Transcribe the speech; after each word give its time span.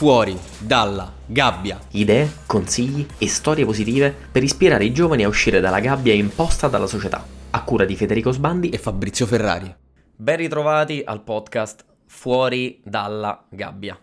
fuori 0.00 0.34
dalla 0.58 1.12
gabbia. 1.26 1.78
Idee, 1.90 2.26
consigli 2.46 3.06
e 3.18 3.28
storie 3.28 3.66
positive 3.66 4.14
per 4.32 4.42
ispirare 4.42 4.86
i 4.86 4.94
giovani 4.94 5.24
a 5.24 5.28
uscire 5.28 5.60
dalla 5.60 5.78
gabbia 5.78 6.14
imposta 6.14 6.68
dalla 6.68 6.86
società. 6.86 7.22
A 7.50 7.62
cura 7.64 7.84
di 7.84 7.94
Federico 7.96 8.32
Sbandi 8.32 8.70
e 8.70 8.78
Fabrizio 8.78 9.26
Ferrari. 9.26 9.70
Ben 10.16 10.38
ritrovati 10.38 11.02
al 11.04 11.20
podcast 11.20 11.84
Fuori 12.06 12.80
dalla 12.82 13.44
gabbia. 13.50 13.98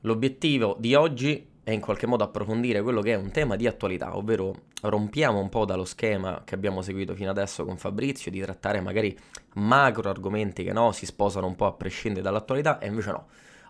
L'obiettivo 0.00 0.74
di 0.80 0.96
oggi 0.96 1.46
è 1.62 1.70
in 1.70 1.80
qualche 1.80 2.08
modo 2.08 2.24
approfondire 2.24 2.82
quello 2.82 3.00
che 3.00 3.12
è 3.12 3.16
un 3.16 3.30
tema 3.30 3.54
di 3.54 3.68
attualità, 3.68 4.16
ovvero 4.16 4.62
rompiamo 4.82 5.38
un 5.38 5.48
po' 5.48 5.64
dallo 5.64 5.84
schema 5.84 6.42
che 6.44 6.56
abbiamo 6.56 6.82
seguito 6.82 7.14
fino 7.14 7.30
adesso 7.30 7.64
con 7.64 7.76
Fabrizio 7.76 8.32
di 8.32 8.40
trattare 8.40 8.80
magari 8.80 9.16
macro 9.54 10.10
argomenti 10.10 10.64
che 10.64 10.72
no, 10.72 10.90
si 10.90 11.06
sposano 11.06 11.46
un 11.46 11.54
po' 11.54 11.66
a 11.66 11.72
prescindere 11.72 12.24
dall'attualità 12.24 12.80
e 12.80 12.88
invece 12.88 13.10
no 13.12 13.26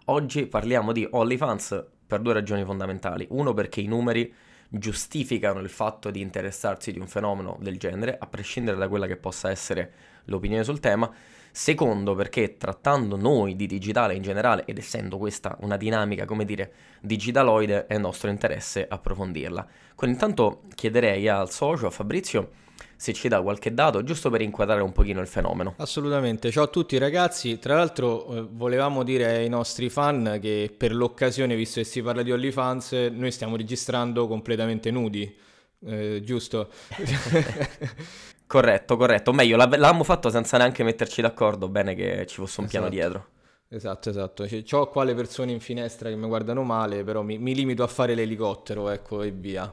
Oggi 0.09 0.46
parliamo 0.46 0.93
di 0.93 1.04
OnlyFans 1.11 1.84
per 2.06 2.20
due 2.20 2.32
ragioni 2.32 2.64
fondamentali. 2.64 3.27
Uno 3.30 3.55
perché 3.55 3.80
i 3.80 3.87
numeri 3.87 4.33
giustificano 4.69 5.59
il 5.59 5.69
fatto 5.69 6.12
di 6.12 6.20
interessarsi 6.20 6.92
di 6.92 7.01
un 7.01 7.09
fenomeno 7.09 7.56
del 7.60 7.77
genere, 7.77 8.16
a 8.16 8.28
prescindere 8.28 8.77
da 8.77 8.87
quella 8.87 9.09
che 9.09 9.16
possa 9.16 9.50
essere 9.50 9.92
l'opinione 10.27 10.62
sul 10.62 10.78
tema. 10.78 11.12
Secondo, 11.50 12.14
perché 12.14 12.56
trattando 12.56 13.16
noi 13.16 13.56
di 13.56 13.66
digitale 13.66 14.14
in 14.14 14.23
generale, 14.23 14.64
ed 14.66 14.78
essendo 14.78 15.19
questa 15.19 15.56
una 15.62 15.77
dinamica, 15.77 16.25
come 16.25 16.45
dire, 16.45 16.73
digitaloide, 17.00 17.86
è 17.86 17.98
nostro 17.98 18.30
interesse 18.30 18.86
approfondirla. 18.88 19.66
Quindi 19.97 20.14
intanto 20.16 20.62
chiederei 20.77 21.27
al 21.27 21.50
socio, 21.50 21.88
a 21.88 21.91
Fabrizio, 21.91 22.50
se 22.96 23.12
ci 23.12 23.28
dà 23.28 23.41
qualche 23.42 23.73
dato, 23.74 24.02
giusto 24.02 24.30
per 24.30 24.41
inquadrare 24.41 24.82
un 24.82 24.92
pochino 24.92 25.20
il 25.20 25.27
fenomeno. 25.27 25.74
Assolutamente, 25.78 26.50
ciao 26.50 26.64
a 26.64 26.68
tutti 26.68 26.96
ragazzi, 26.98 27.59
tra 27.59 27.77
l'altro 27.77 28.34
eh, 28.34 28.46
volevamo 28.50 29.02
dire 29.02 29.36
ai 29.36 29.48
nostri 29.48 29.88
fan 29.91 30.38
che 30.41 30.74
per 30.77 30.95
l'occasione, 30.95 31.55
visto 31.55 31.80
che 31.80 31.86
si 31.86 32.02
parla 32.02 32.22
di 32.22 32.32
OnlyFans, 32.32 32.92
noi 33.12 33.30
stiamo 33.30 33.56
registrando 33.56 34.27
completamente 34.27 34.91
nudi, 34.91 35.36
eh, 35.84 36.20
giusto? 36.24 36.70
corretto, 38.47 38.97
corretto, 38.97 39.33
meglio, 39.33 39.56
l'avevamo 39.56 40.05
fatto 40.05 40.30
senza 40.30 40.56
neanche 40.56 40.83
metterci 40.83 41.20
d'accordo, 41.20 41.69
bene 41.69 41.94
che 41.94 42.24
ci 42.27 42.36
fosse 42.36 42.61
un 42.61 42.67
esatto. 42.67 42.69
piano 42.69 42.89
dietro. 42.89 43.27
Esatto, 43.69 44.11
esatto. 44.11 44.47
Ho 44.72 44.89
qua 44.89 45.02
le 45.02 45.14
persone 45.14 45.50
in 45.50 45.61
finestra 45.61 46.08
che 46.08 46.14
mi 46.14 46.28
guardano 46.28 46.62
male, 46.62 47.02
però 47.02 47.22
mi, 47.22 47.36
mi 47.39 47.55
limito 47.55 47.83
a 47.83 47.89
fare 47.89 48.14
l'elicottero, 48.14 48.89
ecco, 48.91 49.22
e 49.22 49.33
via. 49.33 49.72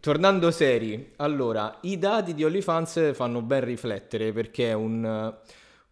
Tornando 0.00 0.50
seri, 0.50 1.12
allora, 1.16 1.78
i 1.82 1.98
dati 1.98 2.34
di 2.34 2.44
OnlyFans 2.44 3.14
fanno 3.14 3.40
ben 3.40 3.64
riflettere 3.64 4.30
perché 4.32 4.70
è 4.70 4.72
un, 4.74 5.34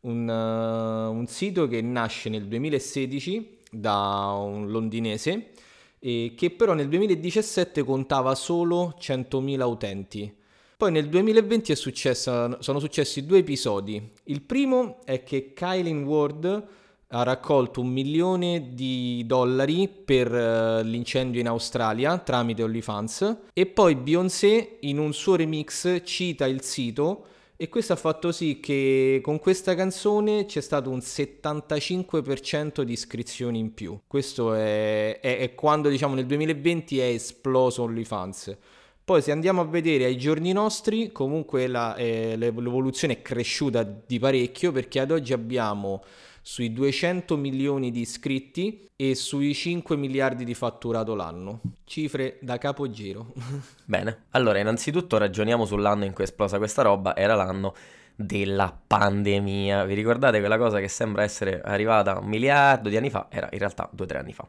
un, 0.00 0.28
uh, 0.28 1.10
un 1.10 1.26
sito 1.26 1.66
che 1.66 1.80
nasce 1.80 2.28
nel 2.28 2.46
2016 2.46 3.60
da 3.70 4.36
un 4.36 4.70
londinese 4.70 5.52
e 5.98 6.34
che 6.36 6.50
però 6.50 6.74
nel 6.74 6.88
2017 6.88 7.82
contava 7.82 8.34
solo 8.34 8.94
100.000 9.00 9.62
utenti. 9.62 10.36
Poi 10.76 10.92
nel 10.92 11.08
2020 11.08 11.74
successa, 11.74 12.60
sono 12.60 12.78
successi 12.80 13.24
due 13.24 13.38
episodi. 13.38 14.10
Il 14.24 14.42
primo 14.42 14.98
è 15.04 15.22
che 15.22 15.54
Kylie 15.54 16.02
Ward 16.02 16.66
ha 17.14 17.22
raccolto 17.22 17.80
un 17.80 17.88
milione 17.88 18.70
di 18.74 19.22
dollari 19.24 19.88
per 19.88 20.32
uh, 20.32 20.82
l'incendio 20.84 21.40
in 21.40 21.46
Australia 21.46 22.18
tramite 22.18 22.64
OnlyFans 22.64 23.36
e 23.52 23.66
poi 23.66 23.94
Beyoncé 23.94 24.78
in 24.80 24.98
un 24.98 25.12
suo 25.12 25.36
remix 25.36 26.02
cita 26.04 26.44
il 26.46 26.62
sito 26.62 27.26
e 27.56 27.68
questo 27.68 27.92
ha 27.92 27.96
fatto 27.96 28.32
sì 28.32 28.58
che 28.58 29.20
con 29.22 29.38
questa 29.38 29.76
canzone 29.76 30.44
c'è 30.44 30.60
stato 30.60 30.90
un 30.90 30.98
75% 30.98 32.82
di 32.82 32.92
iscrizioni 32.92 33.60
in 33.60 33.72
più. 33.74 33.96
Questo 34.08 34.52
è, 34.54 35.20
è, 35.20 35.38
è 35.38 35.54
quando 35.54 35.88
diciamo 35.88 36.16
nel 36.16 36.26
2020 36.26 36.98
è 36.98 37.04
esploso 37.04 37.84
OnlyFans. 37.84 38.56
Poi 39.04 39.22
se 39.22 39.30
andiamo 39.30 39.60
a 39.60 39.66
vedere 39.66 40.06
ai 40.06 40.16
giorni 40.16 40.50
nostri, 40.50 41.12
comunque 41.12 41.68
la, 41.68 41.94
eh, 41.94 42.34
l'evoluzione 42.36 43.18
è 43.18 43.22
cresciuta 43.22 43.84
di 43.84 44.18
parecchio 44.18 44.72
perché 44.72 44.98
ad 44.98 45.12
oggi 45.12 45.32
abbiamo 45.32 46.02
sui 46.46 46.74
200 46.74 47.38
milioni 47.38 47.90
di 47.90 48.00
iscritti 48.00 48.86
e 48.94 49.14
sui 49.14 49.54
5 49.54 49.96
miliardi 49.96 50.44
di 50.44 50.52
fatturato 50.52 51.14
l'anno. 51.14 51.62
Cifre 51.84 52.36
da 52.42 52.58
capogiro. 52.58 53.32
Bene, 53.86 54.24
allora 54.32 54.58
innanzitutto 54.58 55.16
ragioniamo 55.16 55.64
sull'anno 55.64 56.04
in 56.04 56.12
cui 56.12 56.24
è 56.24 56.26
esplosa 56.26 56.58
questa 56.58 56.82
roba, 56.82 57.16
era 57.16 57.34
l'anno 57.34 57.74
della 58.14 58.78
pandemia. 58.86 59.84
Vi 59.84 59.94
ricordate 59.94 60.38
quella 60.38 60.58
cosa 60.58 60.80
che 60.80 60.88
sembra 60.88 61.22
essere 61.22 61.62
arrivata 61.62 62.18
un 62.18 62.28
miliardo 62.28 62.90
di 62.90 62.98
anni 62.98 63.08
fa? 63.08 63.28
Era 63.30 63.48
in 63.50 63.58
realtà 63.58 63.88
due 63.90 64.04
o 64.04 64.08
tre 64.08 64.18
anni 64.18 64.34
fa. 64.34 64.46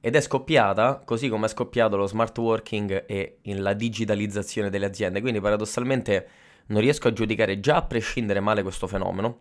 Ed 0.00 0.14
è 0.14 0.20
scoppiata 0.20 1.02
così 1.04 1.28
come 1.28 1.46
è 1.46 1.48
scoppiato 1.48 1.96
lo 1.96 2.06
smart 2.06 2.38
working 2.38 3.04
e 3.04 3.38
la 3.42 3.72
digitalizzazione 3.72 4.70
delle 4.70 4.86
aziende. 4.86 5.20
Quindi 5.20 5.40
paradossalmente 5.40 6.28
non 6.66 6.80
riesco 6.80 7.08
a 7.08 7.12
giudicare 7.12 7.58
già 7.58 7.76
a 7.76 7.82
prescindere 7.82 8.38
male 8.38 8.62
questo 8.62 8.86
fenomeno 8.86 9.40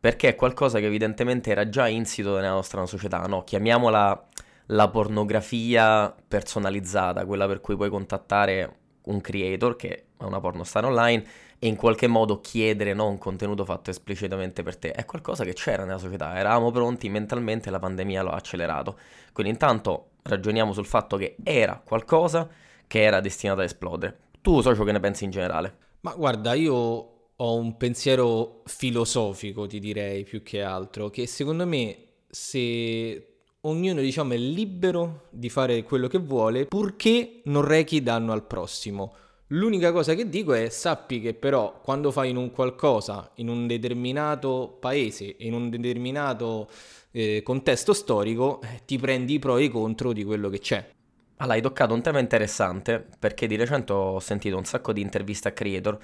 perché 0.00 0.28
è 0.28 0.34
qualcosa 0.34 0.78
che 0.78 0.86
evidentemente 0.86 1.50
era 1.50 1.68
già 1.68 1.86
insito 1.86 2.34
nella 2.36 2.52
nostra 2.52 2.84
società, 2.86 3.20
no? 3.26 3.44
Chiamiamola 3.44 4.28
la 4.66 4.88
pornografia 4.88 6.14
personalizzata, 6.26 7.26
quella 7.26 7.46
per 7.46 7.60
cui 7.60 7.76
puoi 7.76 7.90
contattare 7.90 8.76
un 9.02 9.20
creator 9.20 9.76
che 9.76 10.06
è 10.16 10.24
una 10.24 10.40
pornostar 10.40 10.84
online 10.84 11.24
e 11.58 11.66
in 11.66 11.76
qualche 11.76 12.06
modo 12.06 12.40
chiedere 12.40 12.94
no, 12.94 13.08
un 13.08 13.18
contenuto 13.18 13.64
fatto 13.64 13.90
esplicitamente 13.90 14.62
per 14.62 14.76
te. 14.76 14.92
È 14.92 15.04
qualcosa 15.04 15.44
che 15.44 15.52
c'era 15.52 15.84
nella 15.84 15.98
società, 15.98 16.38
eravamo 16.38 16.70
pronti 16.70 17.08
mentalmente, 17.10 17.70
la 17.70 17.78
pandemia 17.78 18.22
lo 18.22 18.30
ha 18.30 18.36
accelerato. 18.36 18.98
Quindi 19.32 19.52
intanto 19.52 20.12
ragioniamo 20.22 20.72
sul 20.72 20.86
fatto 20.86 21.16
che 21.16 21.36
era 21.42 21.80
qualcosa 21.84 22.48
che 22.86 23.02
era 23.02 23.20
destinato 23.20 23.60
a 23.60 23.64
esplodere. 23.64 24.18
Tu, 24.40 24.62
socio, 24.62 24.84
che 24.84 24.92
ne 24.92 25.00
pensi 25.00 25.24
in 25.24 25.30
generale? 25.30 25.76
Ma 26.00 26.14
guarda, 26.14 26.54
io 26.54 27.19
ho 27.42 27.54
un 27.54 27.76
pensiero 27.76 28.62
filosofico, 28.66 29.66
ti 29.66 29.78
direi, 29.78 30.24
più 30.24 30.42
che 30.42 30.62
altro, 30.62 31.08
che 31.08 31.26
secondo 31.26 31.66
me 31.66 31.96
se 32.28 33.26
ognuno 33.62 34.00
diciamo 34.00 34.34
è 34.34 34.36
libero 34.36 35.26
di 35.30 35.48
fare 35.48 35.82
quello 35.82 36.06
che 36.06 36.18
vuole 36.18 36.66
purché 36.66 37.40
non 37.44 37.64
rechi 37.64 38.02
danno 38.02 38.32
al 38.32 38.46
prossimo. 38.46 39.14
L'unica 39.48 39.90
cosa 39.90 40.14
che 40.14 40.28
dico 40.28 40.52
è 40.52 40.68
sappi 40.68 41.20
che 41.20 41.34
però 41.34 41.80
quando 41.82 42.12
fai 42.12 42.30
in 42.30 42.36
un 42.36 42.52
qualcosa 42.52 43.32
in 43.36 43.48
un 43.48 43.66
determinato 43.66 44.76
paese, 44.78 45.34
in 45.38 45.54
un 45.54 45.70
determinato 45.70 46.68
eh, 47.10 47.42
contesto 47.42 47.92
storico, 47.92 48.60
eh, 48.62 48.82
ti 48.84 48.98
prendi 48.98 49.34
i 49.34 49.38
pro 49.38 49.56
e 49.56 49.64
i 49.64 49.68
contro 49.68 50.12
di 50.12 50.24
quello 50.24 50.50
che 50.50 50.60
c'è. 50.60 50.88
Allora, 51.36 51.56
hai 51.56 51.62
toccato 51.62 51.94
un 51.94 52.02
tema 52.02 52.18
interessante 52.18 53.04
perché 53.18 53.46
di 53.46 53.56
recente 53.56 53.92
ho 53.94 54.20
sentito 54.20 54.58
un 54.58 54.64
sacco 54.64 54.92
di 54.92 55.00
interviste 55.00 55.48
a 55.48 55.52
creator 55.52 55.98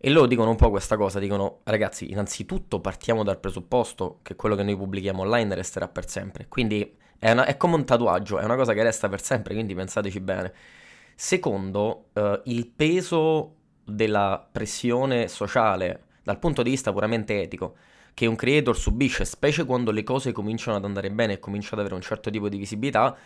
e 0.00 0.10
loro 0.10 0.26
dicono 0.26 0.50
un 0.50 0.56
po' 0.56 0.70
questa 0.70 0.96
cosa, 0.96 1.18
dicono 1.18 1.60
ragazzi, 1.64 2.10
innanzitutto 2.10 2.80
partiamo 2.80 3.24
dal 3.24 3.40
presupposto 3.40 4.20
che 4.22 4.36
quello 4.36 4.54
che 4.54 4.62
noi 4.62 4.76
pubblichiamo 4.76 5.22
online 5.22 5.56
resterà 5.56 5.88
per 5.88 6.08
sempre. 6.08 6.46
Quindi 6.48 6.96
è, 7.18 7.32
una, 7.32 7.44
è 7.44 7.56
come 7.56 7.74
un 7.74 7.84
tatuaggio, 7.84 8.38
è 8.38 8.44
una 8.44 8.54
cosa 8.54 8.72
che 8.74 8.82
resta 8.84 9.08
per 9.08 9.20
sempre, 9.20 9.54
quindi 9.54 9.74
pensateci 9.74 10.20
bene. 10.20 10.52
Secondo, 11.16 12.10
eh, 12.12 12.40
il 12.44 12.68
peso 12.68 13.54
della 13.84 14.46
pressione 14.50 15.26
sociale 15.26 16.04
dal 16.22 16.38
punto 16.38 16.62
di 16.62 16.70
vista 16.70 16.92
puramente 16.92 17.40
etico 17.42 17.74
che 18.14 18.26
un 18.26 18.36
creator 18.36 18.76
subisce, 18.76 19.24
specie 19.24 19.64
quando 19.64 19.90
le 19.90 20.02
cose 20.02 20.32
cominciano 20.32 20.76
ad 20.76 20.84
andare 20.84 21.10
bene 21.10 21.34
e 21.34 21.38
cominciano 21.38 21.74
ad 21.74 21.80
avere 21.80 21.94
un 21.94 22.00
certo 22.00 22.30
tipo 22.30 22.48
di 22.48 22.58
visibilità, 22.58 23.16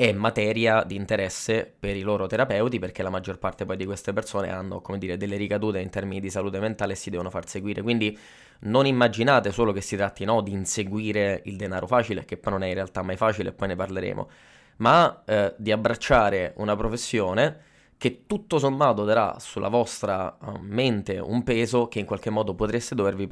è 0.00 0.12
materia 0.12 0.82
di 0.82 0.96
interesse 0.96 1.70
per 1.78 1.94
i 1.94 2.00
loro 2.00 2.26
terapeuti 2.26 2.78
perché 2.78 3.02
la 3.02 3.10
maggior 3.10 3.38
parte 3.38 3.66
poi 3.66 3.76
di 3.76 3.84
queste 3.84 4.14
persone 4.14 4.50
hanno, 4.50 4.80
come 4.80 4.96
dire, 4.96 5.18
delle 5.18 5.36
ricadute 5.36 5.78
in 5.78 5.90
termini 5.90 6.20
di 6.20 6.30
salute 6.30 6.58
mentale 6.58 6.94
e 6.94 6.96
si 6.96 7.10
devono 7.10 7.28
far 7.28 7.46
seguire. 7.46 7.82
Quindi 7.82 8.18
non 8.60 8.86
immaginate 8.86 9.52
solo 9.52 9.72
che 9.72 9.82
si 9.82 9.96
tratti 9.96 10.24
no, 10.24 10.40
di 10.40 10.52
inseguire 10.52 11.42
il 11.44 11.56
denaro 11.56 11.86
facile, 11.86 12.24
che 12.24 12.38
poi 12.38 12.52
non 12.54 12.62
è 12.62 12.68
in 12.68 12.74
realtà 12.74 13.02
mai 13.02 13.18
facile 13.18 13.50
e 13.50 13.52
poi 13.52 13.68
ne 13.68 13.76
parleremo, 13.76 14.30
ma 14.76 15.22
eh, 15.26 15.54
di 15.58 15.70
abbracciare 15.70 16.54
una 16.56 16.74
professione 16.76 17.64
che 17.98 18.24
tutto 18.26 18.58
sommato 18.58 19.04
darà 19.04 19.36
sulla 19.38 19.68
vostra 19.68 20.34
uh, 20.40 20.56
mente 20.62 21.18
un 21.18 21.42
peso 21.42 21.88
che 21.88 21.98
in 21.98 22.06
qualche 22.06 22.30
modo 22.30 22.54
potreste 22.54 22.94
dovervi 22.94 23.28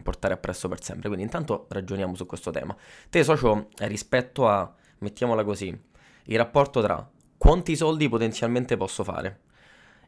portare 0.00 0.34
appresso 0.34 0.68
per 0.68 0.84
sempre. 0.84 1.08
Quindi 1.08 1.24
intanto 1.24 1.66
ragioniamo 1.68 2.14
su 2.14 2.26
questo 2.26 2.52
tema. 2.52 2.76
Te 3.10 3.24
socio 3.24 3.70
rispetto 3.78 4.46
a, 4.46 4.72
mettiamola 4.98 5.42
così, 5.42 5.90
il 6.24 6.36
rapporto 6.36 6.80
tra 6.80 7.08
quanti 7.36 7.74
soldi 7.76 8.08
potenzialmente 8.08 8.76
posso 8.76 9.02
fare 9.02 9.40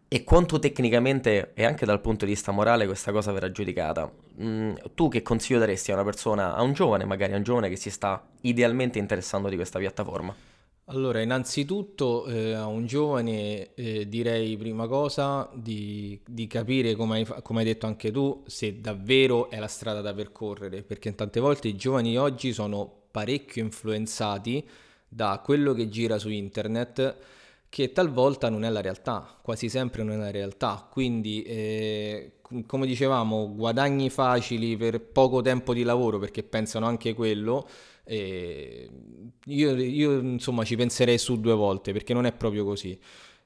e 0.06 0.22
quanto 0.22 0.58
tecnicamente 0.58 1.52
e 1.54 1.64
anche 1.64 1.84
dal 1.84 2.00
punto 2.00 2.24
di 2.24 2.32
vista 2.32 2.52
morale 2.52 2.86
questa 2.86 3.10
cosa 3.10 3.32
verrà 3.32 3.50
giudicata. 3.50 4.10
Mm, 4.40 4.74
tu 4.94 5.08
che 5.08 5.22
consiglio 5.22 5.58
daresti 5.58 5.90
a 5.90 5.94
una 5.94 6.04
persona, 6.04 6.54
a 6.54 6.62
un 6.62 6.72
giovane, 6.72 7.04
magari 7.04 7.32
a 7.32 7.36
un 7.36 7.42
giovane 7.42 7.68
che 7.68 7.76
si 7.76 7.90
sta 7.90 8.24
idealmente 8.42 8.98
interessando 8.98 9.48
di 9.48 9.56
questa 9.56 9.78
piattaforma? 9.78 10.34
Allora, 10.88 11.22
innanzitutto 11.22 12.26
eh, 12.26 12.52
a 12.52 12.66
un 12.66 12.84
giovane 12.84 13.72
eh, 13.74 14.06
direi 14.06 14.54
prima 14.58 14.86
cosa 14.86 15.50
di, 15.54 16.20
di 16.26 16.46
capire, 16.46 16.94
come 16.94 17.16
hai, 17.16 17.42
come 17.42 17.60
hai, 17.60 17.64
detto 17.64 17.86
anche 17.86 18.10
tu, 18.10 18.44
se 18.46 18.82
davvero 18.82 19.48
è 19.48 19.58
la 19.58 19.66
strada 19.66 20.02
da 20.02 20.12
percorrere, 20.12 20.82
perché 20.82 21.14
tante 21.14 21.40
volte 21.40 21.68
i 21.68 21.74
giovani 21.74 22.18
oggi 22.18 22.52
sono 22.52 22.88
parecchio 23.10 23.62
influenzati 23.62 24.68
da 25.14 25.40
quello 25.44 25.74
che 25.74 25.88
gira 25.88 26.18
su 26.18 26.28
internet 26.28 27.16
che 27.68 27.92
talvolta 27.92 28.48
non 28.50 28.64
è 28.64 28.70
la 28.70 28.80
realtà, 28.80 29.38
quasi 29.42 29.68
sempre 29.68 30.02
non 30.02 30.14
è 30.14 30.16
la 30.16 30.30
realtà. 30.30 30.86
Quindi, 30.90 31.42
eh, 31.42 32.32
come 32.66 32.86
dicevamo, 32.86 33.52
guadagni 33.54 34.10
facili 34.10 34.76
per 34.76 35.00
poco 35.00 35.42
tempo 35.42 35.74
di 35.74 35.82
lavoro 35.82 36.18
perché 36.18 36.42
pensano 36.42 36.86
anche 36.86 37.14
quello. 37.14 37.68
Eh, 38.04 38.88
io, 39.46 39.76
io, 39.76 40.18
insomma 40.18 40.64
ci 40.64 40.76
penserei 40.76 41.18
su 41.18 41.40
due 41.40 41.54
volte 41.54 41.92
perché 41.92 42.12
non 42.12 42.26
è 42.26 42.32
proprio 42.32 42.64
così. 42.64 42.96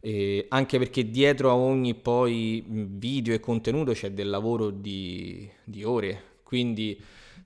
Eh, 0.01 0.47
anche 0.49 0.79
perché 0.79 1.11
dietro 1.11 1.51
a 1.51 1.55
ogni 1.55 1.95
poi 1.95 2.63
video 2.67 3.35
e 3.35 3.41
contenuto 3.41 3.93
c'è 3.93 4.13
del 4.13 4.29
lavoro 4.29 4.71
di, 4.71 5.49
di 5.65 5.85
ore. 5.85 6.37
Quindi 6.43 7.01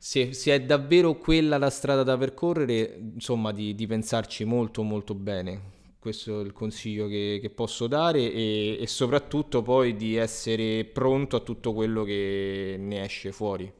se, 0.04 0.32
se, 0.32 0.52
è 0.52 0.60
davvero 0.60 1.14
quella 1.14 1.58
la 1.58 1.70
strada 1.70 2.02
da 2.02 2.18
percorrere, 2.18 2.98
insomma, 3.14 3.52
di, 3.52 3.74
di 3.76 3.86
pensarci 3.86 4.44
molto 4.44 4.82
molto 4.82 5.14
bene 5.14 5.70
questo 6.02 6.40
è 6.40 6.44
il 6.44 6.52
consiglio 6.52 7.06
che, 7.06 7.38
che 7.40 7.48
posso 7.48 7.86
dare 7.86 8.18
e, 8.18 8.76
e, 8.80 8.86
soprattutto 8.88 9.62
poi 9.62 9.94
di 9.94 10.16
essere 10.16 10.84
pronto 10.84 11.36
a 11.36 11.40
tutto 11.40 11.72
quello 11.72 12.02
che 12.02 12.74
ne 12.76 13.04
esce 13.04 13.30
fuori. 13.30 13.72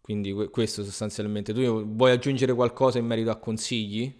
Quindi 0.00 0.32
questo 0.52 0.84
sostanzialmente. 0.84 1.52
Tu 1.52 1.84
vuoi 1.84 2.12
aggiungere 2.12 2.54
qualcosa 2.54 2.98
in 2.98 3.06
merito 3.06 3.30
a 3.30 3.36
consigli? 3.38 4.14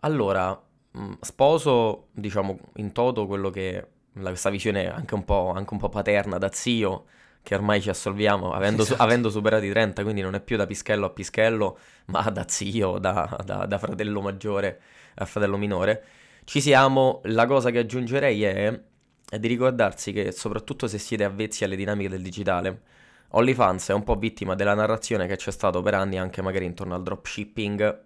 Allora, 0.00 0.58
mm, 0.96 1.12
sposo, 1.20 2.06
diciamo, 2.12 2.58
in 2.76 2.92
toto 2.92 3.26
quello 3.26 3.50
che 3.50 3.86
questa 4.14 4.48
visione 4.48 4.90
anche 4.90 5.12
un, 5.12 5.26
po', 5.26 5.52
anche 5.54 5.74
un 5.74 5.80
po' 5.80 5.90
paterna 5.90 6.38
da 6.38 6.50
zio, 6.52 7.04
che 7.44 7.54
ormai 7.54 7.80
ci 7.80 7.90
assolviamo 7.90 8.52
avendo, 8.52 8.82
esatto. 8.82 9.00
avendo, 9.00 9.30
superato 9.30 9.64
i 9.64 9.70
30, 9.70 10.02
quindi 10.02 10.22
non 10.22 10.34
è 10.34 10.40
più 10.40 10.56
da 10.56 10.66
pischello 10.66 11.06
a 11.06 11.10
pischello, 11.10 11.78
ma 12.06 12.22
da 12.22 12.44
zio, 12.48 12.98
da, 12.98 13.38
da, 13.44 13.66
da 13.66 13.78
fratello 13.78 14.20
maggiore 14.20 14.80
a 15.14 15.24
fratello 15.24 15.56
minore 15.56 16.04
ci 16.44 16.60
siamo, 16.60 17.20
la 17.24 17.46
cosa 17.46 17.70
che 17.70 17.78
aggiungerei 17.78 18.42
è, 18.44 18.80
è 19.28 19.38
di 19.38 19.48
ricordarsi 19.48 20.12
che 20.12 20.30
soprattutto 20.30 20.86
se 20.86 20.98
siete 20.98 21.24
avvezzi 21.24 21.64
alle 21.64 21.76
dinamiche 21.76 22.10
del 22.10 22.22
digitale, 22.22 22.82
OnlyFans 23.28 23.88
è 23.88 23.92
un 23.92 24.04
po' 24.04 24.14
vittima 24.14 24.54
della 24.54 24.74
narrazione 24.74 25.26
che 25.26 25.36
c'è 25.36 25.50
stato 25.50 25.82
per 25.82 25.94
anni 25.94 26.18
anche 26.18 26.42
magari 26.42 26.66
intorno 26.66 26.94
al 26.94 27.02
dropshipping, 27.02 28.00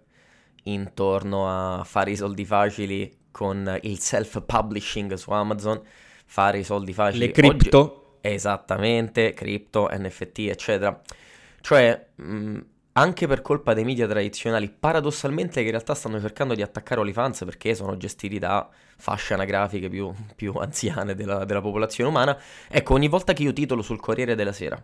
intorno 0.63 1.79
a 1.79 1.83
fare 1.83 2.11
i 2.11 2.15
soldi 2.15 2.45
facili 2.45 3.17
con 3.29 3.77
il 3.81 3.99
self-publishing 3.99 5.13
su 5.13 5.31
Amazon, 5.31 5.81
fare 6.25 6.59
i 6.59 6.63
soldi 6.63 6.93
facili. 6.93 7.27
Le 7.27 7.31
cripto. 7.31 7.79
Oggi... 7.79 8.07
Esattamente, 8.21 9.33
cripto, 9.33 9.89
NFT, 9.91 10.39
eccetera. 10.39 11.01
Cioè, 11.61 12.07
mh, 12.15 12.59
anche 12.93 13.27
per 13.27 13.41
colpa 13.41 13.73
dei 13.73 13.85
media 13.85 14.07
tradizionali, 14.07 14.69
paradossalmente 14.69 15.61
che 15.61 15.65
in 15.65 15.71
realtà 15.71 15.93
stanno 15.93 16.19
cercando 16.19 16.53
di 16.53 16.61
attaccare 16.61 16.99
OnlyFans 16.99 17.43
perché 17.45 17.73
sono 17.73 17.95
gestiti 17.95 18.39
da 18.39 18.67
fasce 18.97 19.33
anagrafiche 19.33 19.87
più, 19.89 20.11
più 20.35 20.53
anziane 20.55 21.15
della, 21.15 21.45
della, 21.45 21.61
popolazione 21.61 22.09
umana. 22.09 22.37
Ecco, 22.67 22.93
ogni 22.93 23.07
volta 23.07 23.33
che 23.33 23.43
io 23.43 23.53
titolo 23.53 23.81
sul 23.81 23.99
Corriere 24.01 24.35
della 24.35 24.51
Sera, 24.51 24.75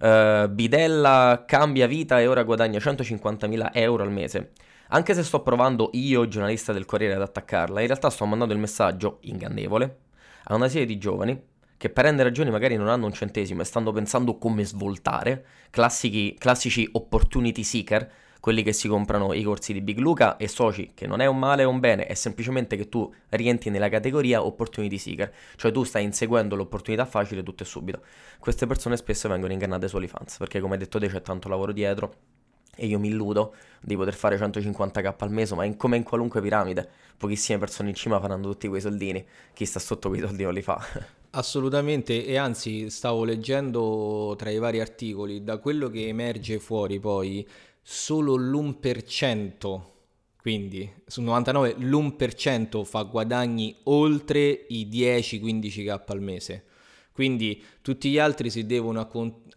uh, 0.00 0.48
Bidella 0.48 1.44
cambia 1.46 1.86
vita 1.86 2.20
e 2.20 2.26
ora 2.26 2.42
guadagna 2.42 2.78
150.000 2.78 3.70
euro 3.72 4.02
al 4.02 4.12
mese. 4.12 4.52
Anche 4.88 5.14
se 5.14 5.22
sto 5.22 5.42
provando 5.42 5.90
io, 5.92 6.28
giornalista 6.28 6.72
del 6.72 6.86
Corriere, 6.86 7.14
ad 7.14 7.22
attaccarla, 7.22 7.80
in 7.80 7.86
realtà 7.88 8.08
sto 8.08 8.24
mandando 8.24 8.54
il 8.54 8.60
messaggio 8.60 9.18
ingannevole 9.22 9.98
a 10.44 10.54
una 10.54 10.68
serie 10.68 10.86
di 10.86 10.96
giovani 10.96 11.54
che 11.76 11.90
per 11.90 12.10
N 12.12 12.22
ragioni 12.22 12.50
magari 12.50 12.76
non 12.76 12.88
hanno 12.88 13.06
un 13.06 13.12
centesimo 13.12 13.62
e 13.62 13.64
stanno 13.64 13.92
pensando 13.92 14.38
come 14.38 14.64
svoltare, 14.64 15.44
classici, 15.70 16.34
classici 16.38 16.88
opportunity 16.92 17.62
seeker, 17.62 18.10
quelli 18.40 18.62
che 18.62 18.72
si 18.72 18.86
comprano 18.86 19.32
i 19.32 19.42
corsi 19.42 19.72
di 19.72 19.80
Big 19.80 19.98
Luca 19.98 20.36
e 20.36 20.46
soci, 20.46 20.92
che 20.94 21.08
non 21.08 21.20
è 21.20 21.26
un 21.26 21.36
male 21.36 21.64
o 21.64 21.68
un 21.68 21.80
bene, 21.80 22.06
è 22.06 22.14
semplicemente 22.14 22.76
che 22.76 22.88
tu 22.88 23.12
rientri 23.30 23.70
nella 23.70 23.88
categoria 23.88 24.44
opportunity 24.44 24.98
seeker, 24.98 25.32
cioè 25.56 25.72
tu 25.72 25.82
stai 25.82 26.04
inseguendo 26.04 26.54
l'opportunità 26.54 27.04
facile 27.06 27.42
tutto 27.42 27.64
e 27.64 27.66
subito. 27.66 28.02
Queste 28.38 28.66
persone 28.66 28.96
spesso 28.96 29.28
vengono 29.28 29.52
ingannate 29.52 29.88
su 29.88 29.96
OnlyFans, 29.96 30.36
perché 30.36 30.60
come 30.60 30.76
detto 30.76 31.00
te 31.00 31.08
c'è 31.08 31.22
tanto 31.22 31.48
lavoro 31.48 31.72
dietro, 31.72 32.14
e 32.76 32.86
io 32.86 32.98
mi 32.98 33.08
illudo 33.08 33.54
di 33.80 33.96
poter 33.96 34.14
fare 34.14 34.36
150k 34.36 35.14
al 35.18 35.30
mese, 35.32 35.54
ma 35.56 35.64
in, 35.64 35.76
come 35.76 35.96
in 35.96 36.04
qualunque 36.04 36.40
piramide, 36.40 36.88
pochissime 37.16 37.58
persone 37.58 37.88
in 37.88 37.94
cima 37.96 38.20
faranno 38.20 38.48
tutti 38.48 38.68
quei 38.68 38.80
soldini, 38.80 39.26
chi 39.54 39.64
sta 39.64 39.80
sotto 39.80 40.08
quei 40.08 40.20
soldi 40.20 40.44
non 40.44 40.52
li 40.52 40.62
fa. 40.62 40.80
Assolutamente, 41.36 42.24
e 42.24 42.36
anzi 42.36 42.88
stavo 42.88 43.22
leggendo 43.22 44.34
tra 44.38 44.48
i 44.48 44.56
vari 44.56 44.80
articoli, 44.80 45.44
da 45.44 45.58
quello 45.58 45.90
che 45.90 46.08
emerge 46.08 46.58
fuori 46.58 46.98
poi, 46.98 47.46
solo 47.82 48.36
l'1%, 48.36 49.80
quindi 50.40 50.90
su 51.04 51.20
99 51.20 51.74
l'1% 51.78 52.84
fa 52.84 53.02
guadagni 53.02 53.76
oltre 53.82 54.64
i 54.68 54.88
10-15k 54.90 56.00
al 56.06 56.22
mese. 56.22 56.64
Quindi 57.12 57.62
tutti 57.82 58.08
gli 58.08 58.18
altri 58.18 58.48
si 58.48 58.64
devono 58.64 59.00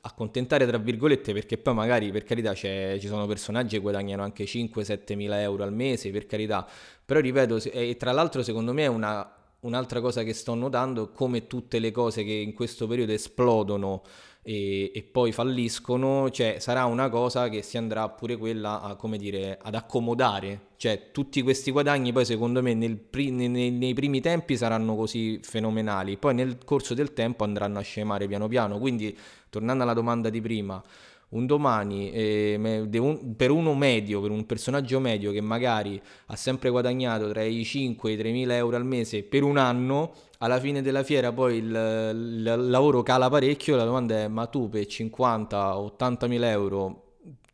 accontentare, 0.02 0.68
tra 0.68 0.78
virgolette, 0.78 1.32
perché 1.32 1.58
poi 1.58 1.76
magari, 1.76 2.12
per 2.12 2.26
carità, 2.26 2.54
ci 2.54 3.08
sono 3.08 3.26
personaggi 3.26 3.78
che 3.78 3.82
guadagnano 3.82 4.22
anche 4.22 4.44
5-7 4.44 5.16
mila 5.16 5.42
euro 5.42 5.64
al 5.64 5.72
mese, 5.74 6.12
per 6.12 6.26
carità. 6.26 6.68
Però 7.06 7.22
ripeto, 7.22 7.56
e 7.72 7.96
tra 7.96 8.12
l'altro 8.12 8.44
secondo 8.44 8.74
me 8.74 8.84
è 8.84 8.88
una 8.88 9.34
un'altra 9.62 10.02
cosa 10.02 10.24
che 10.24 10.34
sto 10.34 10.54
notando, 10.54 11.10
come 11.10 11.48
tutte 11.48 11.80
le 11.80 11.92
cose 11.92 12.24
che 12.24 12.32
in 12.32 12.54
questo 12.54 12.88
periodo 12.88 13.12
esplodono 13.12 14.04
e, 14.42 14.92
e, 14.94 15.04
poi 15.04 15.32
falliscono, 15.32 16.30
cioè 16.32 16.58
sarà 16.60 16.86
una 16.86 17.10
cosa 17.10 17.50
che 17.50 17.62
si 17.62 17.78
andrà 17.78 18.08
pure 18.10 18.38
quella 18.38 18.82
a, 18.82 18.96
come 18.96 19.18
dire, 19.18 19.60
ad 19.62 19.76
accomodare. 19.76 20.68
Cioè 20.78 21.12
tutti 21.12 21.42
questi 21.42 21.72
guadagni 21.72 22.14
poi 22.14 22.24
secondo 22.24 22.62
me 22.62 22.74
nel, 22.74 23.00
nei, 23.12 23.72
nei 23.72 23.94
primi 23.94 24.22
tempi 24.22 24.56
saranno 24.56 24.96
così 24.96 25.40
fenomenali, 25.44 26.18
poi 26.18 26.34
nel 26.34 26.58
corso 26.64 26.94
del 26.94 27.14
tempo 27.14 27.44
andranno 27.44 27.80
a 27.80 27.82
scemare 27.82 28.28
piano 28.28 28.48
piano. 28.48 28.80
Quindi 28.80 29.16
tornando 29.50 29.84
alla 29.84 29.94
domanda 29.94 30.30
di 30.30 30.40
prima, 30.42 30.82
un 31.30 31.46
domani 31.46 32.12
eh, 32.12 32.88
per 33.36 33.52
uno 33.52 33.76
medio, 33.76 34.22
per 34.22 34.32
un 34.32 34.46
personaggio 34.46 35.00
medio 35.00 35.32
che 35.32 35.42
magari 35.42 36.02
ha 36.28 36.36
sempre 36.36 36.70
guadagnato 36.70 37.30
tra 37.30 37.44
i 37.44 37.64
5 37.64 38.10
e 38.10 38.14
i 38.14 38.18
3 38.18 38.32
mila 38.32 38.56
euro 38.56 38.76
al 38.76 38.86
mese 38.86 39.24
per 39.24 39.44
un 39.44 39.58
anno, 39.58 40.14
alla 40.40 40.60
fine 40.60 40.82
della 40.82 41.04
fiera 41.04 41.32
poi 41.32 41.58
il, 41.58 41.66
il 41.66 42.70
lavoro 42.70 43.04
cala 43.04 43.30
parecchio, 43.30 43.76
la 43.76 43.86
domanda 43.86 44.16
è 44.16 44.28
ma 44.28 44.48
tu 44.48 44.70
per 44.70 44.86
50-80 44.86 46.28
mila 46.28 46.50
euro 46.50 47.04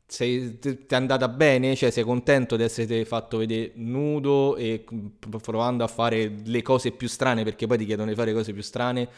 sei, 0.07 0.59
ti 0.59 0.85
è 0.87 0.95
andata 0.95 1.27
bene? 1.27 1.75
Cioè 1.75 1.89
sei 1.89 2.03
contento 2.03 2.55
di 2.55 2.63
essere 2.63 3.05
fatto 3.05 3.37
vedere 3.37 3.71
nudo 3.75 4.55
e 4.55 4.85
provando 5.41 5.83
a 5.83 5.87
fare 5.87 6.31
le 6.43 6.61
cose 6.61 6.91
più 6.91 7.07
strane 7.07 7.43
perché 7.43 7.67
poi 7.67 7.77
ti 7.77 7.85
chiedono 7.85 8.09
di 8.09 8.15
fare 8.15 8.33
cose 8.33 8.53
più 8.53 8.61
strane? 8.61 9.09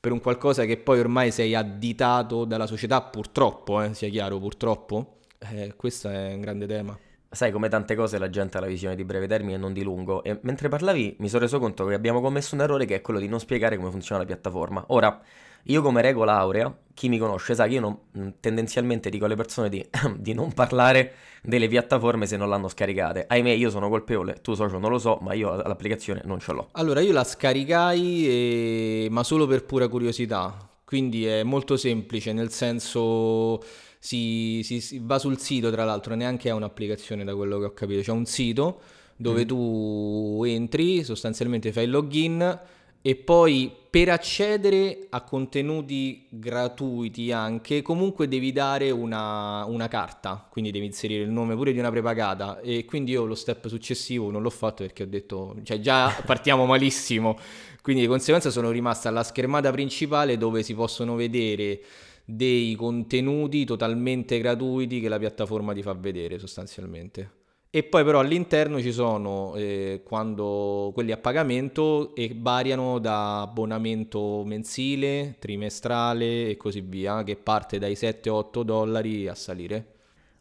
Per 0.00 0.12
un 0.12 0.20
qualcosa 0.20 0.64
che 0.64 0.78
poi 0.78 0.98
ormai 0.98 1.30
sei 1.30 1.54
additato 1.54 2.46
dalla 2.46 2.66
società, 2.66 3.02
purtroppo, 3.02 3.82
eh, 3.82 3.92
sia 3.92 4.08
chiaro, 4.08 4.38
purtroppo, 4.38 5.18
eh, 5.38 5.74
questo 5.76 6.08
è 6.08 6.32
un 6.32 6.40
grande 6.40 6.66
tema. 6.66 6.98
Sai, 7.32 7.52
come 7.52 7.68
tante 7.68 7.94
cose 7.94 8.18
la 8.18 8.30
gente 8.30 8.56
ha 8.56 8.60
la 8.60 8.66
visione 8.66 8.96
di 8.96 9.04
breve 9.04 9.28
termine 9.28 9.54
e 9.54 9.58
non 9.58 9.74
di 9.74 9.82
lungo. 9.82 10.24
E 10.24 10.38
mentre 10.42 10.68
parlavi 10.68 11.16
mi 11.18 11.28
sono 11.28 11.42
reso 11.42 11.58
conto 11.58 11.84
che 11.84 11.94
abbiamo 11.94 12.20
commesso 12.20 12.54
un 12.54 12.62
errore 12.62 12.86
che 12.86 12.96
è 12.96 13.00
quello 13.02 13.20
di 13.20 13.28
non 13.28 13.38
spiegare 13.38 13.76
come 13.76 13.90
funziona 13.90 14.22
la 14.22 14.26
piattaforma. 14.26 14.82
Ora, 14.88 15.20
io 15.64 15.82
come 15.82 16.02
regola 16.02 16.36
aurea, 16.38 16.74
chi 16.94 17.08
mi 17.08 17.18
conosce 17.18 17.54
sa 17.54 17.66
che 17.66 17.74
io 17.74 17.80
non, 17.80 17.98
mm, 18.18 18.28
tendenzialmente 18.40 19.10
dico 19.10 19.24
alle 19.24 19.34
persone 19.34 19.68
di, 19.68 19.84
di, 20.16 20.32
non 20.34 20.52
parlare 20.52 21.14
delle 21.42 21.68
piattaforme 21.68 22.26
se 22.26 22.36
non 22.36 22.48
l'hanno 22.48 22.68
scaricate. 22.68 23.24
Ahimè, 23.26 23.50
io 23.50 23.70
sono 23.70 23.88
colpevole, 23.88 24.40
tu 24.42 24.54
socio 24.54 24.78
non 24.78 24.90
lo 24.90 24.98
so, 24.98 25.18
ma 25.22 25.32
io 25.34 25.54
l'applicazione 25.54 26.22
non 26.24 26.40
ce 26.40 26.52
l'ho. 26.52 26.68
Allora, 26.72 27.00
io 27.00 27.12
la 27.12 27.24
scaricai, 27.24 28.26
e... 28.26 29.08
ma 29.10 29.22
solo 29.22 29.46
per 29.46 29.64
pura 29.64 29.88
curiosità. 29.88 30.68
Quindi 30.84 31.24
è 31.24 31.42
molto 31.42 31.76
semplice, 31.76 32.32
nel 32.32 32.50
senso 32.50 33.62
si, 33.98 34.60
si, 34.64 34.80
si 34.80 35.00
va 35.02 35.18
sul 35.18 35.38
sito, 35.38 35.70
tra 35.70 35.84
l'altro, 35.84 36.14
neanche 36.14 36.48
è 36.48 36.52
un'applicazione 36.52 37.24
da 37.24 37.34
quello 37.34 37.58
che 37.60 37.64
ho 37.66 37.72
capito, 37.72 38.00
c'è 38.00 38.12
un 38.12 38.26
sito 38.26 38.80
dove 39.16 39.44
mm. 39.44 39.46
tu 39.46 40.42
entri, 40.46 41.04
sostanzialmente 41.04 41.72
fai 41.72 41.84
il 41.84 41.90
login 41.90 42.60
e 43.02 43.16
poi 43.16 43.74
per 43.90 44.10
accedere 44.10 45.06
a 45.08 45.22
contenuti 45.22 46.26
gratuiti 46.28 47.32
anche, 47.32 47.82
comunque 47.82 48.28
devi 48.28 48.52
dare 48.52 48.90
una, 48.90 49.64
una, 49.64 49.88
carta, 49.88 50.46
quindi 50.48 50.70
devi 50.70 50.84
inserire 50.84 51.24
il 51.24 51.30
nome 51.30 51.54
pure 51.54 51.72
di 51.72 51.78
una 51.78 51.90
prepagata. 51.90 52.60
E 52.60 52.84
quindi 52.84 53.12
io 53.12 53.24
lo 53.24 53.34
step 53.34 53.68
successivo 53.68 54.30
non 54.30 54.42
l'ho 54.42 54.50
fatto 54.50 54.84
perché 54.84 55.04
ho 55.04 55.06
detto, 55.06 55.56
cioè 55.62 55.80
già 55.80 56.10
partiamo 56.24 56.66
malissimo. 56.66 57.38
Quindi 57.82 58.02
di 58.02 58.08
conseguenza 58.08 58.50
sono 58.50 58.70
rimasta 58.70 59.08
alla 59.08 59.24
schermata 59.24 59.70
principale 59.72 60.36
dove 60.36 60.62
si 60.62 60.74
possono 60.74 61.14
vedere 61.14 61.80
dei 62.24 62.74
contenuti 62.74 63.64
totalmente 63.64 64.38
gratuiti 64.38 65.00
che 65.00 65.08
la 65.08 65.18
piattaforma 65.18 65.72
ti 65.72 65.82
fa 65.82 65.94
vedere 65.94 66.38
sostanzialmente. 66.38 67.39
E 67.72 67.84
poi 67.84 68.02
però 68.02 68.18
all'interno 68.18 68.80
ci 68.80 68.90
sono 68.90 69.54
eh, 69.54 70.02
quando 70.04 70.90
quelli 70.92 71.12
a 71.12 71.16
pagamento 71.18 72.16
e 72.16 72.32
variano 72.36 72.98
da 72.98 73.42
abbonamento 73.42 74.42
mensile, 74.44 75.36
trimestrale 75.38 76.48
e 76.48 76.56
così 76.56 76.80
via, 76.80 77.22
che 77.22 77.36
parte 77.36 77.78
dai 77.78 77.94
7-8 77.94 78.62
dollari 78.62 79.28
a 79.28 79.36
salire. 79.36 79.86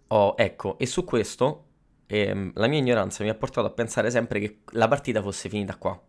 Oh, 0.07 0.33
ecco, 0.37 0.79
e 0.79 0.87
su 0.87 1.03
questo 1.03 1.65
e 2.07 2.33
mm, 2.33 2.49
la 2.55 2.67
mia 2.67 2.79
ignoranza 2.79 3.23
mi 3.23 3.29
ha 3.29 3.35
portato 3.35 3.67
a 3.67 3.69
pensare 3.69 4.09
sempre 4.09 4.39
che 4.39 4.59
la 4.71 4.87
partita 4.87 5.21
fosse 5.21 5.47
finita 5.49 5.75
qua. 5.77 5.99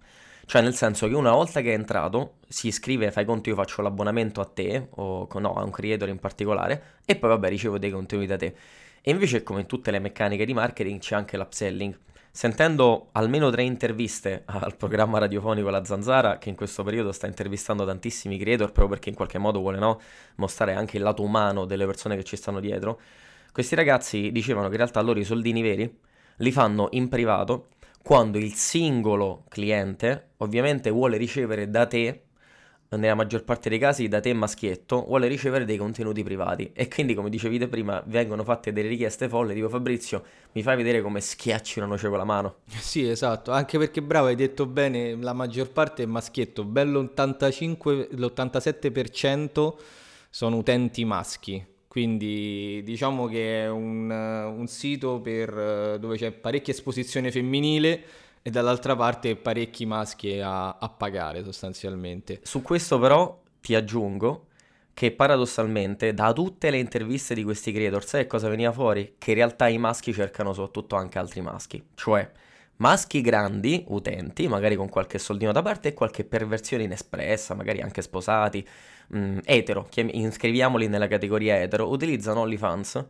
Cioè, 0.46 0.62
nel 0.62 0.74
senso 0.74 1.06
che 1.06 1.14
una 1.14 1.32
volta 1.32 1.60
che 1.60 1.70
è 1.72 1.74
entrato, 1.74 2.38
si 2.48 2.68
iscrive, 2.68 3.12
fai 3.12 3.26
conto 3.26 3.50
io 3.50 3.54
faccio 3.54 3.82
l'abbonamento 3.82 4.40
a 4.40 4.46
te, 4.46 4.88
o 4.92 5.28
no, 5.38 5.52
a 5.54 5.62
un 5.62 5.70
creator 5.70 6.08
in 6.08 6.18
particolare, 6.18 6.82
e 7.04 7.16
poi 7.16 7.28
vabbè 7.30 7.48
ricevo 7.50 7.78
dei 7.78 7.90
contenuti 7.90 8.26
da 8.26 8.36
te. 8.36 8.54
E 9.02 9.10
invece, 9.10 9.42
come 9.42 9.60
in 9.60 9.66
tutte 9.66 9.90
le 9.90 9.98
meccaniche 9.98 10.44
di 10.44 10.52
marketing, 10.52 11.00
c'è 11.00 11.14
anche 11.14 11.36
l'upselling. 11.36 11.98
Sentendo 12.30 13.08
almeno 13.12 13.50
tre 13.50 13.62
interviste 13.62 14.42
al 14.46 14.76
programma 14.76 15.18
radiofonico 15.18 15.70
La 15.70 15.84
Zanzara, 15.84 16.38
che 16.38 16.48
in 16.48 16.54
questo 16.54 16.82
periodo 16.82 17.12
sta 17.12 17.26
intervistando 17.26 17.84
tantissimi 17.84 18.38
creator, 18.38 18.72
proprio 18.72 18.88
perché 18.88 19.08
in 19.08 19.14
qualche 19.14 19.38
modo 19.38 19.60
vuole 19.60 19.78
no, 19.78 20.00
mostrare 20.36 20.74
anche 20.74 20.96
il 20.96 21.02
lato 21.02 21.22
umano 21.22 21.64
delle 21.64 21.86
persone 21.86 22.16
che 22.16 22.24
ci 22.24 22.36
stanno 22.36 22.60
dietro, 22.60 23.00
questi 23.52 23.74
ragazzi 23.74 24.30
dicevano 24.30 24.66
che 24.66 24.72
in 24.72 24.78
realtà 24.78 25.00
loro 25.00 25.18
i 25.18 25.24
soldini 25.24 25.60
veri 25.60 25.98
li 26.36 26.52
fanno 26.52 26.88
in 26.92 27.08
privato 27.08 27.68
quando 28.02 28.38
il 28.38 28.54
singolo 28.54 29.44
cliente 29.48 30.30
ovviamente 30.38 30.90
vuole 30.90 31.16
ricevere 31.16 31.68
da 31.68 31.86
te 31.86 32.22
nella 32.96 33.14
maggior 33.14 33.44
parte 33.44 33.68
dei 33.68 33.78
casi 33.78 34.08
da 34.08 34.18
te 34.20 34.32
maschietto 34.32 35.04
vuole 35.04 35.28
ricevere 35.28 35.64
dei 35.64 35.76
contenuti 35.76 36.24
privati. 36.24 36.70
E 36.72 36.88
quindi 36.88 37.14
come 37.14 37.30
dicevi 37.30 37.58
te 37.58 37.68
prima 37.68 38.02
vengono 38.06 38.42
fatte 38.42 38.72
delle 38.72 38.88
richieste 38.88 39.28
folle 39.28 39.54
tipo 39.54 39.68
Fabrizio 39.68 40.24
mi 40.52 40.62
fai 40.62 40.76
vedere 40.76 41.00
come 41.00 41.20
schiacci 41.20 41.78
una 41.78 41.86
noce 41.86 42.08
con 42.08 42.18
la 42.18 42.24
mano? 42.24 42.56
Sì 42.80 43.08
esatto. 43.08 43.52
Anche 43.52 43.78
perché 43.78 44.02
bravo 44.02 44.26
hai 44.26 44.34
detto 44.34 44.66
bene 44.66 45.14
la 45.16 45.32
maggior 45.32 45.70
parte 45.70 46.02
è 46.02 46.06
maschietto. 46.06 46.64
Bello 46.64 47.00
85 47.00 48.08
l'87% 48.12 49.74
sono 50.28 50.56
utenti 50.56 51.04
maschi. 51.04 51.64
Quindi 51.86 52.82
diciamo 52.84 53.26
che 53.26 53.64
è 53.64 53.68
un, 53.68 54.10
un 54.10 54.66
sito 54.68 55.20
per, 55.20 55.98
dove 55.98 56.16
c'è 56.16 56.30
parecchia 56.30 56.72
esposizione 56.72 57.32
femminile 57.32 58.02
e 58.42 58.50
dall'altra 58.50 58.96
parte 58.96 59.36
parecchi 59.36 59.86
maschi 59.86 60.40
a, 60.40 60.76
a 60.78 60.88
pagare 60.88 61.44
sostanzialmente. 61.44 62.40
Su 62.42 62.62
questo 62.62 62.98
però 62.98 63.40
ti 63.60 63.74
aggiungo 63.74 64.46
che 64.94 65.12
paradossalmente 65.12 66.12
da 66.12 66.32
tutte 66.32 66.70
le 66.70 66.78
interviste 66.78 67.34
di 67.34 67.42
questi 67.42 67.72
creator 67.72 68.04
sai 68.04 68.26
cosa 68.26 68.48
veniva 68.48 68.72
fuori? 68.72 69.14
Che 69.18 69.30
in 69.30 69.36
realtà 69.36 69.68
i 69.68 69.78
maschi 69.78 70.12
cercano 70.12 70.52
soprattutto 70.52 70.96
anche 70.96 71.18
altri 71.18 71.40
maschi, 71.40 71.82
cioè 71.94 72.30
maschi 72.76 73.20
grandi, 73.20 73.84
utenti, 73.88 74.48
magari 74.48 74.74
con 74.74 74.88
qualche 74.88 75.18
soldino 75.18 75.52
da 75.52 75.62
parte 75.62 75.88
e 75.88 75.94
qualche 75.94 76.24
perversione 76.24 76.84
inespressa, 76.84 77.54
magari 77.54 77.80
anche 77.80 78.02
sposati, 78.02 78.66
mh, 79.08 79.18
mm, 79.18 79.38
etero, 79.44 79.86
chiam- 79.88 80.10
iscriviamoli 80.12 80.88
nella 80.88 81.06
categoria 81.08 81.60
etero, 81.60 81.88
utilizzano 81.88 82.40
OnlyFans 82.40 83.06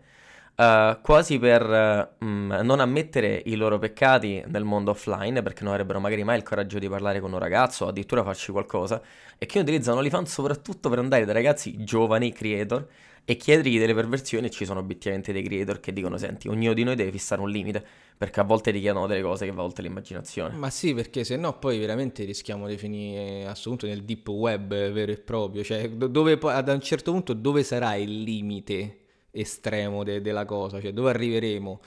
Uh, 0.57 1.01
quasi 1.01 1.39
per 1.39 1.63
uh, 1.63 2.25
non 2.27 2.81
ammettere 2.81 3.43
i 3.47 3.55
loro 3.55 3.79
peccati 3.79 4.45
nel 4.47 4.65
mondo 4.65 4.91
offline, 4.91 5.41
perché 5.41 5.65
non 5.65 5.73
avrebbero 5.73 6.01
magari 6.01 6.23
mai 6.23 6.37
il 6.37 6.43
coraggio 6.43 6.79
di 6.79 6.87
parlare 6.87 7.19
con 7.19 7.33
un 7.33 7.39
ragazzo 7.39 7.87
o 7.87 7.89
addirittura 7.89 8.23
farci 8.23 8.53
qualcosa, 8.53 9.01
e 9.39 9.47
che 9.47 9.59
utilizzano 9.59 9.99
OnlyFans 9.99 10.31
soprattutto 10.31 10.91
per 10.91 10.99
andare 10.99 11.25
dai 11.25 11.33
ragazzi 11.33 11.83
giovani 11.83 12.31
creator 12.31 12.87
e 13.25 13.37
chiedergli 13.37 13.79
delle 13.79 13.95
perversioni 13.95 14.49
e 14.49 14.51
ci 14.51 14.67
sono 14.67 14.81
obiettivamente 14.81 15.33
dei 15.33 15.43
creator 15.43 15.81
che 15.81 15.95
dicono 15.95 16.19
senti, 16.19 16.49
ognuno 16.49 16.75
di 16.75 16.85
noi 16.85 16.95
deve 16.95 17.11
fissare 17.11 17.41
un 17.41 17.49
limite, 17.49 17.83
perché 18.19 18.41
a 18.41 18.45
volte 18.45 18.71
ti 18.71 18.81
chiedono 18.81 19.07
delle 19.07 19.23
cose 19.23 19.47
che 19.47 19.53
va 19.53 19.63
oltre 19.63 19.83
l'immaginazione. 19.83 20.55
Ma 20.57 20.69
sì, 20.69 20.93
perché 20.93 21.25
se 21.25 21.37
no 21.37 21.59
poi 21.59 21.79
veramente 21.79 22.25
rischiamo 22.25 22.67
di 22.67 22.77
finire 22.77 23.47
assolutamente 23.47 23.99
nel 23.99 24.07
deep 24.07 24.29
web 24.29 24.69
vero 24.91 25.13
e 25.13 25.17
proprio, 25.17 25.65
cioè 25.65 25.89
dove 25.89 26.39
ad 26.39 26.69
un 26.69 26.81
certo 26.83 27.13
punto 27.13 27.33
dove 27.33 27.63
sarà 27.63 27.95
il 27.95 28.21
limite? 28.21 28.97
Estremo 29.31 30.05
de- 30.05 30.21
della 30.21 30.45
cosa, 30.45 30.81
cioè 30.81 30.93
dove 30.93 31.11
arriveremo. 31.11 31.81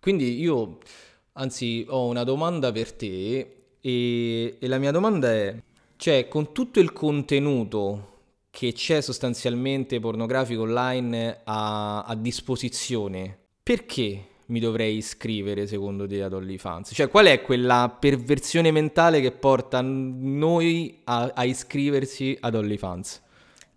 Quindi 0.00 0.38
io, 0.40 0.78
anzi, 1.32 1.84
ho 1.88 2.06
una 2.06 2.24
domanda 2.24 2.70
per 2.72 2.92
te 2.92 3.56
e, 3.80 4.56
e 4.58 4.68
la 4.68 4.78
mia 4.78 4.90
domanda 4.90 5.32
è, 5.32 5.56
cioè, 5.96 6.28
con 6.28 6.52
tutto 6.52 6.80
il 6.80 6.92
contenuto 6.92 8.12
che 8.50 8.72
c'è 8.72 9.00
sostanzialmente 9.00 9.98
pornografico 9.98 10.62
online 10.62 11.40
a, 11.44 12.02
a 12.02 12.14
disposizione, 12.14 13.36
perché 13.62 14.26
mi 14.46 14.60
dovrei 14.60 14.96
iscrivere 14.96 15.66
secondo 15.66 16.06
te 16.06 16.22
ad 16.22 16.32
OnlyFans? 16.32 16.90
Cioè, 16.94 17.08
qual 17.08 17.26
è 17.26 17.42
quella 17.42 17.94
perversione 17.98 18.70
mentale 18.70 19.20
che 19.20 19.32
porta 19.32 19.80
noi 19.80 21.00
a, 21.04 21.32
a 21.34 21.44
iscriversi 21.44 22.36
ad 22.40 22.54
OnlyFans? 22.54 23.22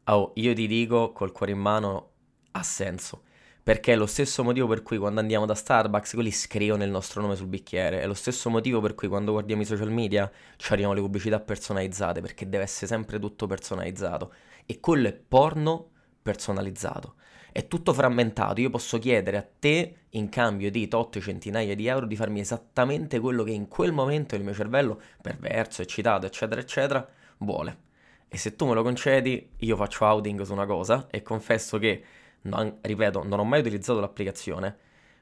Oh, 0.06 0.32
io 0.36 0.54
ti 0.54 0.68
dico 0.68 1.12
col 1.12 1.32
cuore 1.32 1.54
in 1.54 1.60
mano, 1.60 2.10
ha 2.58 2.64
senso. 2.64 3.24
Perché 3.64 3.94
è 3.94 3.96
lo 3.98 4.06
stesso 4.06 4.44
motivo 4.44 4.66
per 4.68 4.82
cui 4.82 4.98
quando 4.98 5.20
andiamo 5.20 5.46
da 5.46 5.54
Starbucks 5.54 6.14
quelli 6.14 6.32
scrivono 6.32 6.84
il 6.84 6.90
nostro 6.90 7.22
nome 7.22 7.36
sul 7.36 7.48
bicchiere. 7.48 8.00
È 8.00 8.08
lo 8.08 8.14
stesso 8.14 8.50
motivo 8.50 8.80
per 8.80 8.96
cui 8.96 9.10
quando 9.10 9.34
guardiamo 9.34 9.62
i 9.62 9.66
social 9.66 9.92
media 9.92 10.32
ci 10.56 10.72
arrivano 10.72 10.94
le 10.94 11.02
pubblicità 11.02 11.40
personalizzate. 11.42 12.22
Perché 12.22 12.48
deve 12.48 12.64
essere 12.64 12.88
sempre 12.88 13.20
tutto 13.20 13.46
personalizzato. 13.46 14.34
E 14.66 14.80
quello 14.80 15.10
è 15.10 15.14
porno 15.14 15.90
personalizzato. 16.22 17.16
È 17.52 17.68
tutto 17.68 17.92
frammentato. 17.92 18.62
Io 18.62 18.70
posso 18.70 19.00
chiedere 19.00 19.36
a 19.36 19.46
te, 19.60 19.96
in 20.12 20.30
cambio 20.30 20.72
di 20.72 20.88
tot 20.88 21.20
centinaia 21.20 21.76
di 21.76 21.88
euro, 21.88 22.06
di 22.06 22.16
farmi 22.16 22.40
esattamente 22.40 23.20
quello 23.20 23.44
che 23.44 23.52
in 23.52 23.68
quel 23.68 23.92
momento 23.92 24.36
il 24.36 24.44
mio 24.44 24.54
cervello, 24.54 25.02
perverso, 25.22 25.82
eccitato, 25.82 26.26
eccetera, 26.26 26.62
eccetera, 26.62 27.06
vuole. 27.40 27.86
E 28.30 28.38
se 28.38 28.56
tu 28.56 28.66
me 28.66 28.74
lo 28.74 28.84
concedi, 28.84 29.52
io 29.58 29.76
faccio 29.76 30.06
outing 30.06 30.42
su 30.42 30.52
una 30.52 30.66
cosa 30.66 31.08
e 31.10 31.22
confesso 31.22 31.78
che 31.78 32.04
non, 32.42 32.78
ripeto, 32.82 33.24
non 33.24 33.40
ho 33.40 33.44
mai 33.44 33.60
utilizzato 33.60 34.00
l'applicazione, 34.00 34.78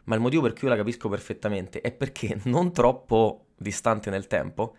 ma 0.05 0.15
il 0.15 0.22
motivo 0.22 0.43
per 0.43 0.53
cui 0.53 0.63
io 0.63 0.69
la 0.69 0.75
capisco 0.75 1.10
perfettamente 1.10 1.81
è 1.81 1.91
perché 1.91 2.39
non 2.45 2.72
troppo 2.72 3.48
distante 3.55 4.10
nel 4.10 4.27
tempo 4.27 4.75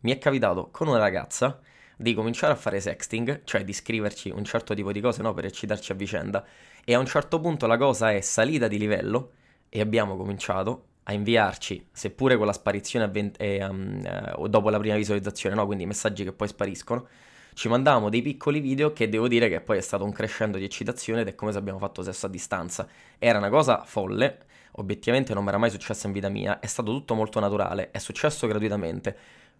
mi 0.00 0.12
è 0.12 0.18
capitato 0.18 0.68
con 0.70 0.88
una 0.88 0.98
ragazza 0.98 1.60
di 1.96 2.14
cominciare 2.14 2.54
a 2.54 2.56
fare 2.56 2.80
sexting, 2.80 3.42
cioè 3.44 3.62
di 3.62 3.74
scriverci 3.74 4.30
un 4.30 4.44
certo 4.44 4.72
tipo 4.72 4.90
di 4.90 5.00
cose 5.00 5.20
no, 5.20 5.34
per 5.34 5.44
eccitarci 5.44 5.92
a 5.92 5.94
vicenda, 5.94 6.44
e 6.82 6.94
a 6.94 6.98
un 6.98 7.04
certo 7.04 7.40
punto 7.40 7.66
la 7.66 7.76
cosa 7.76 8.10
è 8.10 8.22
salita 8.22 8.68
di 8.68 8.78
livello 8.78 9.32
e 9.68 9.80
abbiamo 9.80 10.16
cominciato 10.16 10.86
a 11.04 11.12
inviarci, 11.12 11.88
seppure 11.92 12.36
con 12.36 12.46
la 12.46 12.52
sparizione 12.52 13.04
avven- 13.04 13.32
eh, 13.36 13.64
um, 13.64 14.02
eh, 14.04 14.48
dopo 14.48 14.70
la 14.70 14.78
prima 14.78 14.96
visualizzazione, 14.96 15.54
no? 15.54 15.66
quindi 15.66 15.84
messaggi 15.84 16.24
che 16.24 16.32
poi 16.32 16.48
spariscono, 16.48 17.06
ci 17.54 17.68
mandavamo 17.68 18.08
dei 18.08 18.22
piccoli 18.22 18.60
video 18.60 18.92
che 18.92 19.08
devo 19.08 19.28
dire 19.28 19.48
che 19.48 19.60
poi 19.60 19.78
è 19.78 19.80
stato 19.80 20.04
un 20.04 20.12
crescendo 20.12 20.58
di 20.58 20.64
eccitazione 20.64 21.22
ed 21.22 21.28
è 21.28 21.34
come 21.34 21.52
se 21.52 21.58
abbiamo 21.58 21.78
fatto 21.78 22.02
sesso 22.02 22.26
a 22.26 22.28
distanza. 22.28 22.86
Era 23.18 23.38
una 23.38 23.48
cosa 23.48 23.82
folle, 23.84 24.38
obiettivamente 24.72 25.34
non 25.34 25.42
mi 25.42 25.48
era 25.48 25.58
mai 25.58 25.70
successo 25.70 26.06
in 26.06 26.12
vita 26.12 26.28
mia, 26.28 26.58
è 26.60 26.66
stato 26.66 26.90
tutto 26.92 27.14
molto 27.14 27.40
naturale, 27.40 27.90
è 27.90 27.98
successo 27.98 28.46
gratuitamente. 28.46 29.16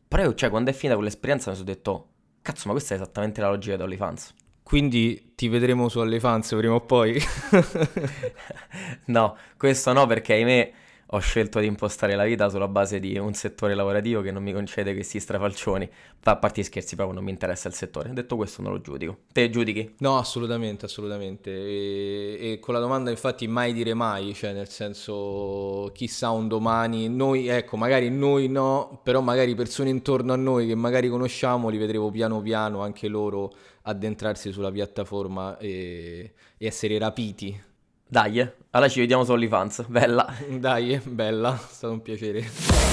Però 0.06 0.23
io, 0.23 0.35
cioè, 0.35 0.50
quando 0.50 0.70
è 0.70 0.73
finita 0.73 0.97
quell'esperienza 0.97 1.50
mi 1.50 1.56
sono 1.56 1.68
detto, 1.68 2.09
cazzo, 2.42 2.64
ma 2.66 2.73
questa 2.73 2.94
è 2.94 2.97
esattamente 2.97 3.40
la 3.40 3.49
logica 3.49 3.76
di 3.76 3.82
OnlyFans. 3.82 4.35
Quindi 4.62 5.32
ti 5.35 5.49
vedremo 5.49 5.88
su 5.88 5.99
OnlyFans 5.99 6.54
prima 6.56 6.75
o 6.75 6.80
poi? 6.80 7.20
no, 9.06 9.37
questo 9.56 9.92
no 9.92 10.06
perché 10.06 10.35
ahimè 10.35 10.73
ho 11.12 11.19
scelto 11.19 11.59
di 11.59 11.67
impostare 11.67 12.14
la 12.14 12.25
vita 12.25 12.49
sulla 12.49 12.69
base 12.69 13.00
di 13.00 13.19
un 13.19 13.35
settore 13.35 13.75
lavorativo 13.75 14.21
che 14.21 14.31
non 14.31 14.45
mi 14.45 14.52
concede 14.52 14.95
questi 14.95 15.19
strafalcioni. 15.19 15.88
A 16.23 16.37
parte 16.37 16.62
scherzi, 16.62 16.95
proprio 16.95 17.17
non 17.17 17.25
mi 17.25 17.33
interessa 17.33 17.67
il 17.67 17.75
settore. 17.75 18.12
Detto 18.12 18.37
questo, 18.37 18.62
non 18.62 18.73
lo 18.73 18.81
giudico. 18.81 19.19
Te 19.33 19.50
giudichi? 19.50 19.95
No, 19.99 20.19
assolutamente, 20.19 20.85
assolutamente. 20.85 21.50
E, 21.50 22.38
e 22.40 22.59
con 22.61 22.75
la 22.75 22.81
domanda, 22.81 23.11
infatti, 23.11 23.49
mai 23.49 23.73
dire 23.73 23.93
mai, 23.93 24.35
cioè, 24.35 24.52
nel 24.52 24.69
senso, 24.69 25.90
chissà 25.95 26.31
un 26.31 26.47
domani. 26.47 27.09
Noi, 27.09 27.49
ecco, 27.49 27.76
magari 27.76 28.09
noi 28.09 28.49
no, 28.49 29.00
però 29.02 29.21
magari 29.21 29.57
persone 29.57 29.90
intorno 29.90 30.33
a 30.33 30.37
noi 30.37 30.69
che 30.69 30.76
magari 30.76 31.09
conosciamo, 31.09 31.71
li 31.71 31.79
vedremo 31.79 32.11
piano 32.11 32.40
piano 32.40 32.83
anche 32.83 33.09
loro 33.09 33.52
addentrarsi 33.83 34.52
sulla 34.52 34.71
piattaforma 34.71 35.59
e, 35.59 36.35
e 36.57 36.67
essere 36.67 36.99
rapiti 36.99 37.69
dai, 38.11 38.40
allora 38.71 38.90
ci 38.90 38.99
vediamo 38.99 39.23
su 39.23 39.31
OnlyFans. 39.31 39.85
Bella. 39.87 40.26
Dai, 40.49 41.00
bella, 41.05 41.55
è 41.55 41.73
stato 41.73 41.93
un 41.93 42.02
piacere. 42.02 42.89